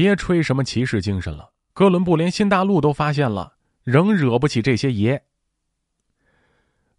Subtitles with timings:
[0.00, 3.52] 别吹什么骑士精神了，哥伦布连新大陆都发现了，
[3.84, 5.22] 仍惹不起这些爷。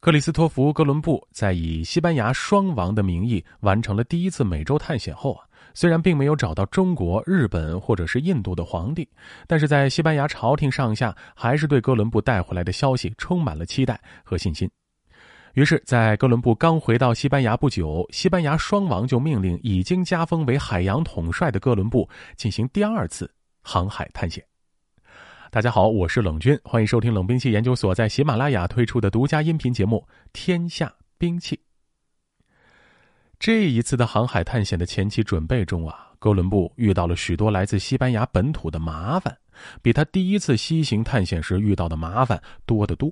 [0.00, 9.08] 克里斯托弗·哥伦布在以西班牙双王的名义完成了第一次美洲探险后啊，虽然并没有找到中国、日本或者是印度的皇帝，
[9.46, 14.68] 但是在西班牙朝廷上下还是对哥伦布带回来的消息充满了期待和信心。
[15.54, 23.28] 于是，在哥伦布刚回到西班牙不久，西班牙双王就命令已经加封为海洋统帅的哥伦布进行第二次
[23.62, 24.44] 航海探险。
[25.50, 31.56] 大家好，我是冷军，欢迎收听冷兵器研究所在喜马拉雅推出的独家音频节目《天下兵器》。
[33.38, 39.34] 这一次的航海探险的前期准备中啊，哥伦布遇到了许多来自西班牙本土的麻烦，
[39.80, 43.10] 比他第一次西行探险时遇到的麻烦多得多。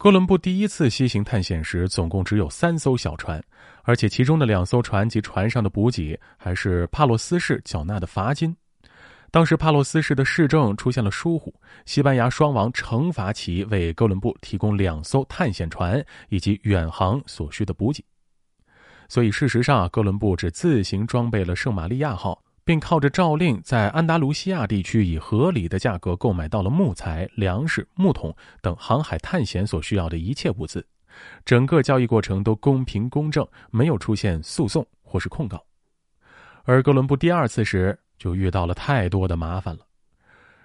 [0.00, 3.42] 哥伦布第一次西行探险时，总共只有三艘小船，
[3.82, 8.56] 而且其中的两艘船及船上的补给还是帕洛斯市缴纳的罚金。
[9.32, 11.52] 当时帕洛斯市的市政出现了疏忽，
[11.84, 18.04] 西班牙双王惩罚其为哥伦布提供两艘探险船以及远航所需的补给，
[19.08, 30.86] 所以事实上，哥伦布只自行装备了圣玛利亚号，并靠着诏令在安达卢西亚地区以合理的价格购买到了木材、粮食、木桶等航海探险所需要的一切物资，
[31.46, 35.64] 整个交易过程都公平公正，没有出现诉讼或是控告。
[36.64, 39.80] 而哥伦布第二次时，就遇到了太多的麻烦了。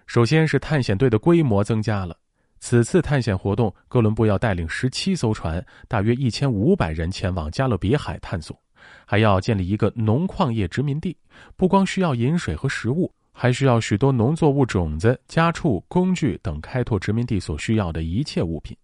[0.05, 2.17] 首先是探险队的规模增加了。
[2.59, 8.61] 此次探险活动，哥伦布要带领十七艘船，大约一千五百人前往加勒比海探索，
[9.05, 11.17] 还要建立一个农矿业殖民地。
[11.55, 18.75] 不光需要饮水和食物，还需要许多农作物种子、家畜、工具等开拓殖民地所需要的一切物品。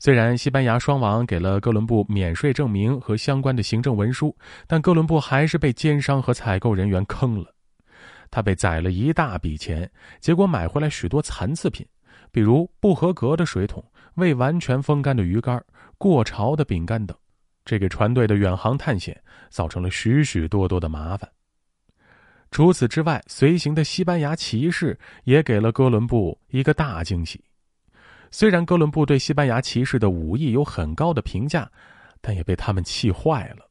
[0.00, 7.54] 虽然西班牙双王给了哥伦布免税证明和相关的行政文书，但哥伦布还是被奸商和采购人员坑了。
[8.30, 9.88] 他被宰了一大笔钱，
[10.20, 11.86] 结果买回来许多残次品，
[12.32, 13.82] 比如不合格的水桶、
[14.16, 15.64] 未完全风干的鱼干、
[15.96, 17.16] 过潮的饼干等，
[17.64, 21.28] 这给船队的远航探险造成了许许多多的麻烦。
[22.50, 27.42] 除此之外，随行的西班牙骑士也给了哥伦布一个大惊喜。
[28.30, 31.70] 虽然哥伦布对西班牙骑士的武艺有很高的评价，
[32.20, 33.68] 但也被他们气坏了。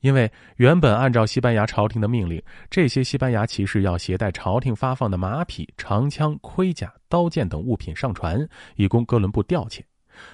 [0.00, 2.40] 因为原本按照西班牙朝廷的命令，
[2.70, 9.80] 这些西班牙骑士要携带朝廷发放的马匹、长枪、盔甲、刀剑等物品上船，以供哥伦布调遣，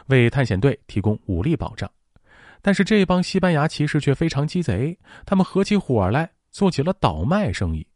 [0.08, 1.90] 为探险队提供武力保障。
[2.62, 4.96] 但是这帮西班牙骑士却非常鸡贼，
[5.26, 7.86] 他们合起伙来做起了倒卖生意。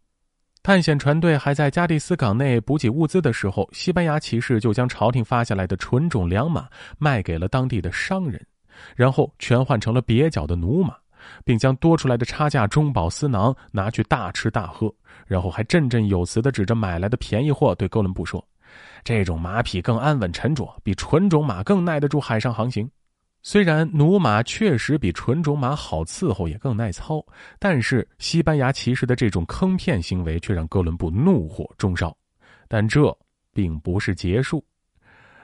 [0.62, 6.68] 探险船队还在加的斯港内补给物资的时候，西班牙骑士就将朝廷发下来的纯种良马
[6.98, 8.44] 卖给了当地的商人，
[8.96, 10.96] 然后全换成了蹩脚的驽马。
[11.44, 14.94] 并将多出来的差价中饱私囊，拿去大吃大喝，
[15.26, 18.46] 然后还振振有词地指着买来的便宜货对哥伦布说
[19.02, 22.88] ：“这种马匹更安稳沉着，比纯种马更耐得住海上航行。
[23.48, 27.24] 虽然驽马确实比纯种马好伺候，也更耐操，
[27.60, 32.12] 但是西班牙骑士的这种坑骗行为却让哥伦布怒火中烧。
[32.66, 33.16] 但这
[33.52, 34.64] 并不是结束。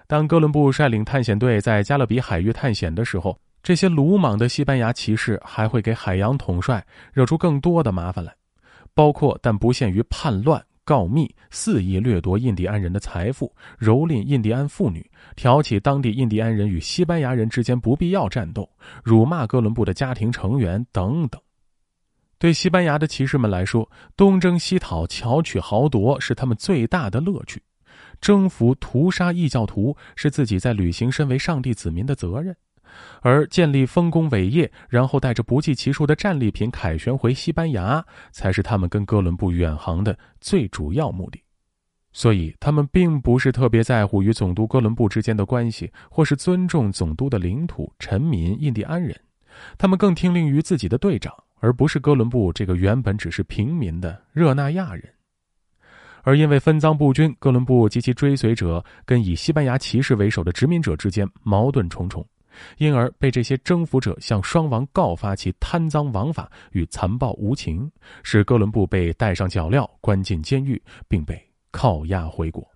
[0.08, 8.34] 当哥伦布率领探险队在加勒比海域探险的时候。”这些鲁莽的西班牙骑士还会给海洋统帅惹出更多的麻烦来，
[8.94, 18.68] 包括但不限于叛乱、告密、肆意掠夺印第安人的财富、蹂躏印第安妇女、挑起当地印第安人与西班牙人之间不必要战斗、
[19.04, 21.40] 辱骂哥伦布的家庭成员等等。
[22.38, 27.60] 对西班牙的骑士们来说，东征西讨、巧取豪夺是他们最大的乐趣；
[28.20, 32.56] 征服、屠杀异教徒是自己在履行身为上帝子民的责任。
[33.20, 41.42] 而建立丰功伟业，然后带着不计其数的战利品凯旋回西班牙，才是他们跟哥伦布远航的最主要目的。
[42.12, 49.18] 所以，他们并不是特别在乎与总督哥伦布之间的关系，或是尊重总督的领土、臣民、印第安人。
[49.78, 55.08] 他们更听令于自己的队长，而不是哥伦布这个原本只是平民的热那亚人。
[56.22, 62.24] 而因为分赃不均，哥伦布及其追随者跟以西班牙骑士为首的殖民者之间矛盾重重。
[62.78, 67.90] 因而被这些征服者向双王告发其贪赃枉法与残暴无情，
[68.22, 71.40] 使哥伦布被戴上脚镣，关进监狱，并被
[71.70, 72.66] 扣押回国。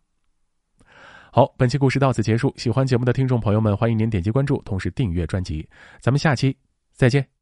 [1.31, 2.52] 好，本期故事到此结束。
[2.56, 5.69] 喜欢节目的听众朋友们，欢迎您点击关注，同时订阅专辑。
[6.00, 6.56] 咱们下期
[6.93, 7.36] 再见。